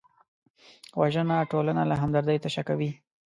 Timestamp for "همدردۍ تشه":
2.01-2.63